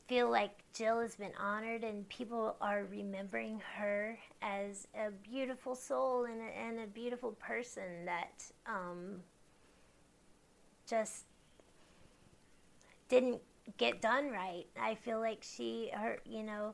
[0.08, 6.26] feel like Jill has been honored and people are remembering her as a beautiful soul
[6.26, 9.22] and a, and a beautiful person that um,
[10.88, 11.26] just
[13.08, 13.42] didn't
[13.78, 14.66] get done right.
[14.80, 16.74] I feel like she, her, you know,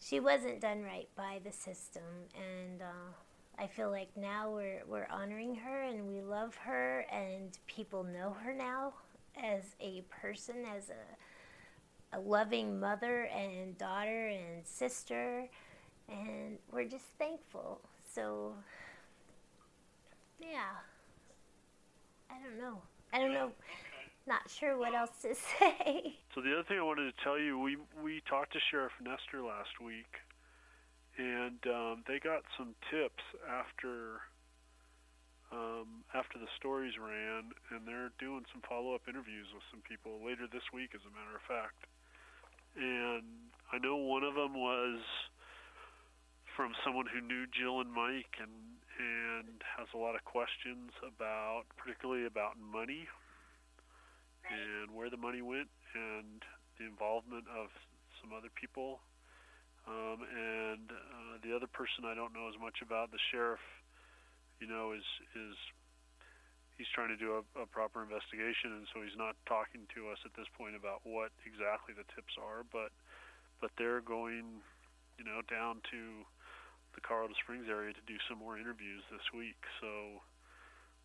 [0.00, 2.02] she wasn't done right by the system,
[2.34, 3.12] and uh,
[3.58, 8.36] I feel like now we're we're honoring her and we love her and people know
[8.42, 8.94] her now
[9.42, 15.48] as a person, as a a loving mother and daughter and sister
[16.08, 17.80] and we're just thankful.
[18.12, 18.54] So
[20.40, 20.74] yeah.
[22.30, 22.78] I don't know.
[23.12, 23.52] I don't know.
[24.26, 26.16] Not sure what else to say.
[26.34, 29.42] So the other thing I wanted to tell you, we we talked to Sheriff Nestor
[29.42, 30.08] last week,
[31.18, 34.22] and um, they got some tips after
[35.52, 40.50] um, after the stories ran, and they're doing some follow-up interviews with some people later
[40.50, 41.86] this week, as a matter of fact.
[42.74, 44.98] And I know one of them was
[46.56, 48.50] from someone who knew Jill and Mike, and
[48.94, 53.10] and has a lot of questions about, particularly about money
[54.46, 56.42] and where the money went, and
[56.78, 57.70] the involvement of
[58.20, 59.00] some other people.
[59.84, 63.60] Um, and uh, the other person I don't know as much about, the sheriff,
[64.60, 65.04] you know, is
[65.36, 65.56] is
[66.78, 70.18] he's trying to do a, a proper investigation, and so he's not talking to us
[70.24, 72.64] at this point about what exactly the tips are.
[72.72, 72.96] But
[73.60, 74.64] but they're going,
[75.20, 76.24] you know, down to
[76.94, 79.60] the Colorado Springs area to do some more interviews this week.
[79.80, 80.22] So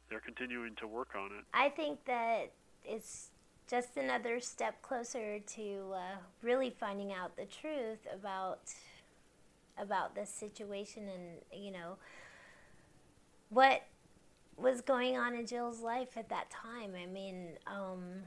[0.10, 1.46] they're continuing to work on it.
[1.54, 2.52] I think that
[2.84, 3.30] it's
[3.70, 8.60] just another step closer to uh, really finding out the truth about
[9.78, 11.96] about this situation and you know
[13.50, 13.84] what
[14.58, 16.92] was going on in Jill's life at that time.
[17.02, 18.24] I mean, um,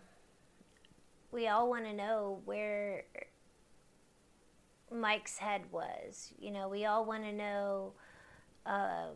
[1.30, 3.04] we all want to know where
[4.90, 6.32] Mike's head was.
[6.38, 7.92] You know, we all want to know
[8.64, 9.08] uh,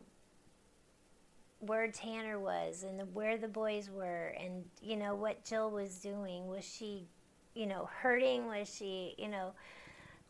[1.60, 6.48] where Tanner was and where the boys were and, you know, what Jill was doing.
[6.48, 7.06] Was she,
[7.54, 8.46] you know, hurting?
[8.46, 9.52] Was she, you know,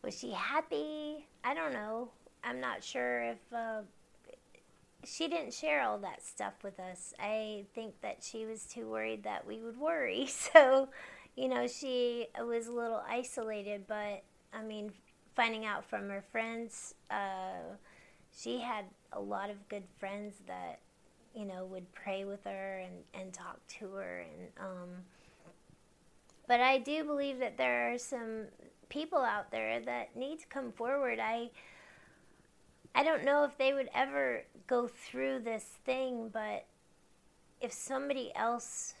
[0.03, 1.27] was she happy?
[1.43, 2.09] I don't know.
[2.43, 3.81] I'm not sure if uh,
[5.03, 7.13] she didn't share all that stuff with us.
[7.19, 10.27] I think that she was too worried that we would worry.
[10.53, 10.89] So,
[11.35, 14.91] you know, she was a little isolated, but I mean,
[15.35, 17.75] finding out from her friends, uh,
[18.35, 20.79] she had a lot of good friends that
[21.37, 24.19] you know, would pray with her and, and talk to her.
[24.19, 24.89] And um,
[26.47, 28.45] but I do believe that there are some
[28.89, 31.19] people out there that need to come forward.
[31.19, 31.51] I
[32.95, 36.65] I don't know if they would ever go through this thing, but
[37.61, 38.95] if somebody else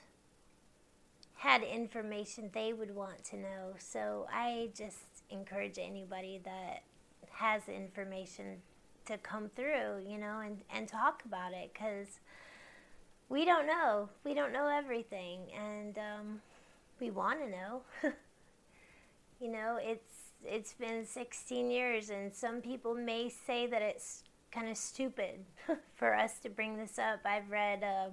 [1.37, 3.73] had information they would want to know.
[3.79, 6.83] So I just encourage anybody that
[7.31, 8.61] has information
[9.07, 12.19] to come through, you know, and, and talk about it because
[13.29, 14.09] we don't know.
[14.23, 16.41] We don't know everything, and um,
[16.99, 17.81] we want to know.
[19.41, 20.13] you know, it's
[20.45, 25.45] it's been 16 years, and some people may say that it's kind of stupid
[25.95, 27.19] for us to bring this up.
[27.25, 28.09] I've read uh,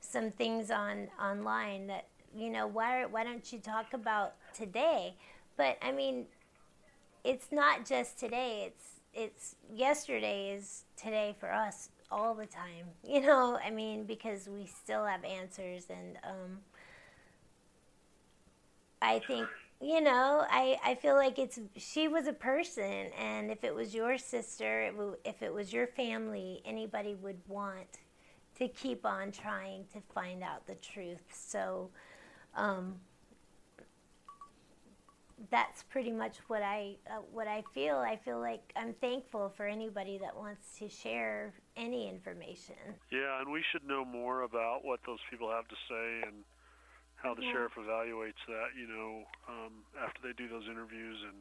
[0.00, 5.14] some things on online that you know why why don't you talk about today?
[5.56, 6.26] But I mean,
[7.24, 8.64] it's not just today.
[8.68, 12.86] It's it's yesterday is today for us all the time.
[13.06, 16.58] You know, I mean, because we still have answers, and um,
[19.02, 19.46] I think
[19.80, 23.94] you know, I I feel like it's she was a person, and if it was
[23.94, 27.98] your sister, it w- if it was your family, anybody would want
[28.58, 31.22] to keep on trying to find out the truth.
[31.32, 31.90] So.
[32.56, 33.00] Um,
[35.50, 37.96] that's pretty much what I uh, what I feel.
[37.96, 42.76] I feel like I'm thankful for anybody that wants to share any information.
[43.10, 46.44] Yeah, and we should know more about what those people have to say and
[47.16, 47.52] how the Yeah.
[47.52, 48.74] sheriff evaluates that.
[48.76, 51.40] You know, um, after they do those interviews and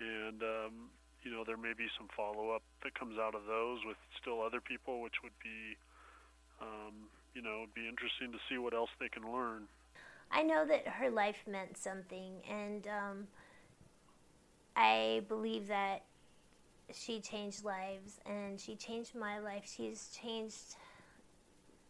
[0.00, 0.90] and um,
[1.22, 4.42] you know there may be some follow up that comes out of those with still
[4.42, 5.76] other people, which would be
[6.60, 9.68] um, you know it'd be interesting to see what else they can learn.
[10.32, 13.26] I know that her life meant something, and um,
[14.74, 16.04] I believe that
[16.92, 19.64] she changed lives, and she changed my life.
[19.64, 20.76] She's changed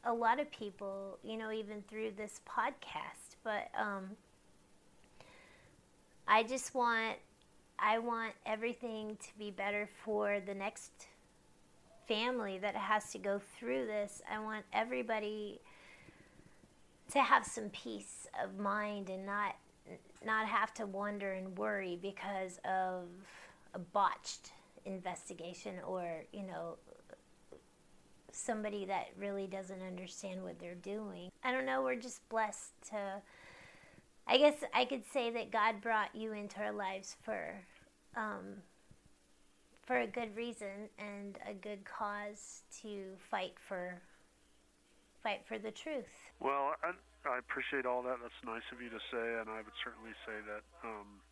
[0.05, 3.37] a lot of people, you know, even through this podcast.
[3.45, 4.11] But um,
[6.27, 7.19] I just want,
[7.79, 11.07] I want everything to be better for the next
[12.09, 14.21] family that has to go through this.
[14.31, 15.61] I want everybody
[17.13, 19.57] to have some peace of mind and not
[20.25, 23.09] not have to wonder and worry because of
[23.75, 24.53] a botched
[24.85, 26.77] investigation or you know
[28.31, 31.31] somebody that really doesn't understand what they're doing.
[31.45, 33.21] I don't know, we're just blessed to
[34.27, 37.61] I guess I could say that God brought you into our lives for
[38.17, 38.63] um,
[39.83, 44.01] for a good reason and a good cause to fight for
[45.23, 46.22] fight for the truth.
[46.43, 46.91] Well, I,
[47.23, 48.19] I appreciate all that.
[48.19, 51.23] That's nice of you to say, and I would certainly say that um,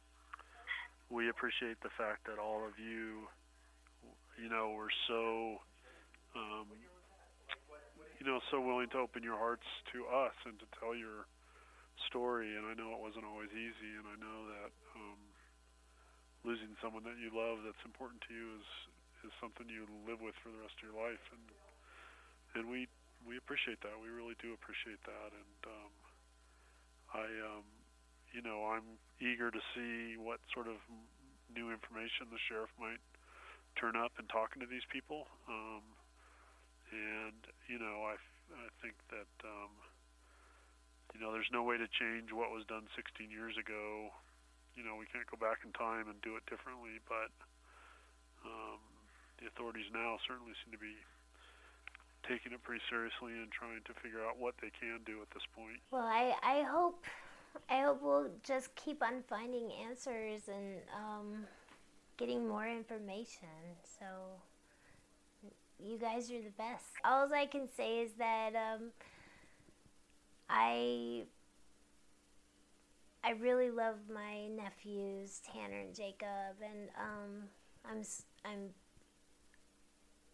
[1.11, 3.27] we appreciate the fact that all of you,
[4.39, 5.59] you know, were so,
[6.39, 6.71] um,
[8.23, 11.27] you know, so willing to open your hearts to us and to tell your
[12.07, 12.55] story.
[12.55, 15.21] And I know it wasn't always easy, and I know that um,
[16.47, 18.69] losing someone that you love that's important to you is
[19.27, 21.45] is something you live with for the rest of your life, and
[22.55, 22.87] and we
[23.27, 23.95] we appreciate that.
[24.01, 25.93] We really do appreciate that, and um,
[27.13, 27.67] I, um,
[28.33, 30.79] you know, I'm eager to see what sort of
[31.51, 33.03] new information the sheriff might
[33.79, 35.27] turn up in talking to these people.
[35.51, 35.85] Um,
[36.91, 37.41] and
[37.71, 38.17] you know, I,
[38.55, 39.73] I think that um,
[41.15, 44.15] you know, there's no way to change what was done 16 years ago.
[44.79, 47.35] You know, we can't go back in time and do it differently, but
[48.47, 48.79] um,
[49.43, 50.95] the authorities now certainly seem to be
[52.27, 55.43] taking it pretty seriously and trying to figure out what they can do at this
[55.55, 55.79] point.
[55.91, 57.05] Well, I, I hope
[57.69, 61.47] I hope we'll just keep on finding answers and um,
[62.17, 63.49] getting more information.
[63.99, 64.07] So
[65.83, 66.85] you guys are the best.
[67.05, 68.91] All I can say is that um,
[70.49, 71.25] I
[73.23, 77.49] I really love my nephews Tanner and Jacob, and um,
[77.85, 78.03] I'm
[78.45, 78.71] I'm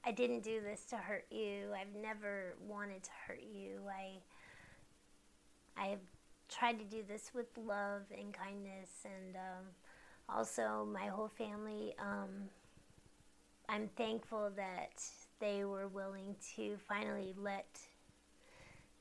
[0.07, 1.71] I didn't do this to hurt you.
[1.75, 3.81] I've never wanted to hurt you.
[3.91, 4.21] I
[5.77, 6.01] I have
[6.49, 9.65] tried to do this with love and kindness, and um,
[10.29, 11.93] also my whole family.
[11.99, 12.49] Um,
[13.69, 15.03] I'm thankful that
[15.41, 17.81] they were willing to finally let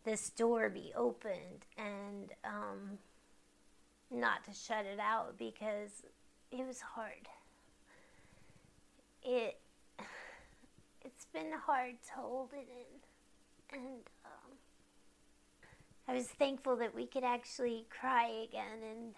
[0.06, 2.98] this door be opened and um,
[4.10, 6.04] not to shut it out because
[6.52, 7.28] it was hard.
[9.24, 9.60] It
[11.36, 13.78] been hard to hold it in.
[13.78, 14.58] And um,
[16.08, 19.16] I was thankful that we could actually cry again and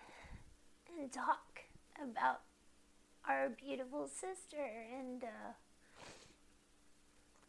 [0.98, 1.62] and talk
[2.04, 2.42] about
[3.28, 4.66] our beautiful sister.
[4.98, 5.54] And uh,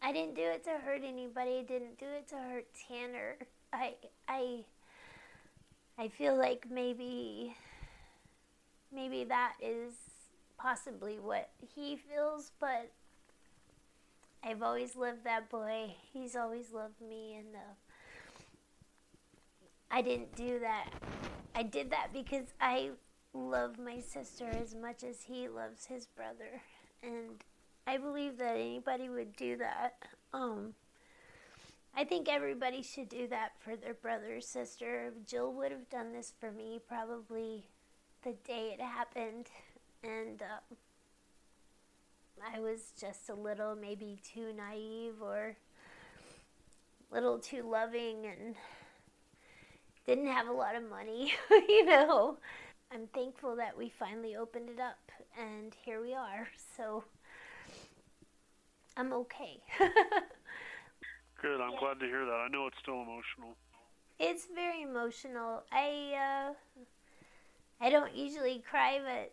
[0.02, 1.60] I didn't do it to hurt anybody.
[1.60, 3.36] I didn't do it to hurt Tanner.
[3.72, 3.94] I
[4.28, 4.64] I
[5.96, 7.56] I feel like maybe
[8.92, 9.94] maybe that is
[10.58, 12.90] possibly what he feels, but
[14.42, 15.94] I've always loved that boy.
[16.12, 17.74] He's always loved me, and uh,
[19.90, 20.90] I didn't do that.
[21.54, 22.90] I did that because I
[23.34, 26.62] love my sister as much as he loves his brother,
[27.02, 27.42] and
[27.86, 29.96] I believe that anybody would do that.
[30.32, 30.74] Um,
[31.96, 35.12] I think everybody should do that for their brother or sister.
[35.26, 37.64] Jill would have done this for me probably
[38.22, 39.48] the day it happened,
[40.04, 40.40] and.
[40.42, 40.74] Uh,
[42.54, 45.56] I was just a little maybe too naive or
[47.10, 48.54] a little too loving and
[50.06, 52.38] didn't have a lot of money, you know.
[52.90, 56.48] I'm thankful that we finally opened it up and here we are.
[56.76, 57.04] So
[58.96, 59.60] I'm okay.
[61.40, 61.60] Good.
[61.60, 61.78] I'm yeah.
[61.78, 62.32] glad to hear that.
[62.32, 63.56] I know it's still emotional.
[64.18, 65.62] It's very emotional.
[65.70, 66.82] I uh,
[67.80, 69.32] I don't usually cry, but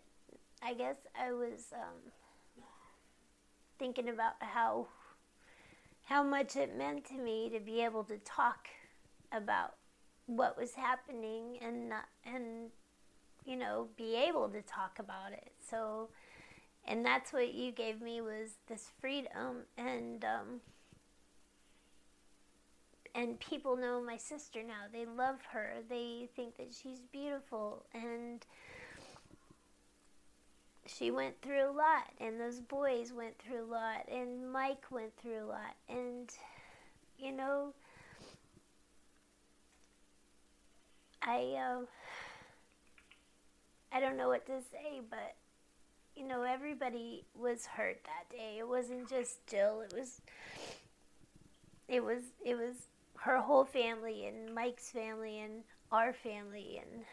[0.61, 2.11] I guess I was um,
[3.77, 4.87] thinking about how
[6.03, 8.67] how much it meant to me to be able to talk
[9.31, 9.75] about
[10.27, 12.69] what was happening and not, and
[13.45, 15.51] you know be able to talk about it.
[15.69, 16.09] So
[16.87, 20.61] and that's what you gave me was this freedom and um,
[23.15, 24.83] and people know my sister now.
[24.91, 25.75] They love her.
[25.89, 27.85] They think that she's beautiful.
[27.93, 28.45] And
[30.87, 35.15] she went through a lot, and those boys went through a lot, and Mike went
[35.21, 36.31] through a lot, and
[37.17, 37.73] you know,
[41.21, 41.85] I uh,
[43.91, 45.35] I don't know what to say, but
[46.15, 48.57] you know, everybody was hurt that day.
[48.59, 49.81] It wasn't just Jill.
[49.81, 50.21] It was
[51.87, 52.75] it was it was
[53.17, 57.05] her whole family and Mike's family and our family and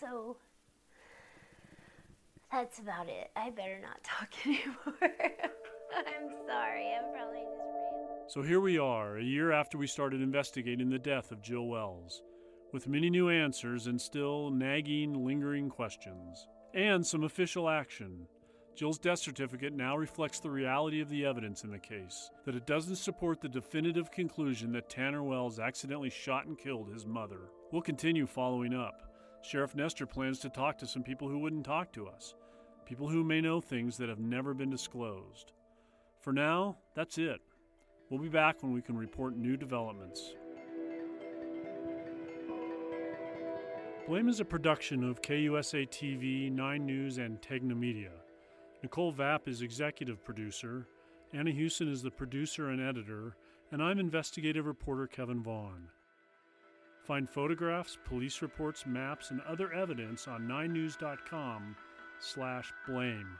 [0.00, 0.36] so
[2.52, 3.30] that's about it.
[3.36, 5.16] I better not talk anymore.
[5.96, 6.92] I'm sorry.
[6.94, 8.28] I'm probably just rambling.
[8.28, 12.22] So here we are, a year after we started investigating the death of Jill Wells,
[12.72, 18.26] with many new answers and still nagging, lingering questions, and some official action.
[18.76, 22.66] Jill's death certificate now reflects the reality of the evidence in the case, that it
[22.66, 27.50] doesn't support the definitive conclusion that Tanner Wells accidentally shot and killed his mother.
[27.72, 29.02] We'll continue following up.
[29.42, 32.34] Sheriff Nestor plans to talk to some people who wouldn't talk to us
[32.90, 35.52] people who may know things that have never been disclosed.
[36.18, 37.40] For now, that's it.
[38.10, 40.34] We'll be back when we can report new developments.
[44.08, 48.10] Blame is a production of KUSA TV, 9 News, and Tegna Media.
[48.82, 50.88] Nicole Vap is executive producer,
[51.32, 53.36] Anna Houston is the producer and editor,
[53.70, 55.86] and I'm investigative reporter Kevin Vaughn.
[57.04, 61.76] Find photographs, police reports, maps, and other evidence on 9news.com
[62.20, 63.38] slash blame.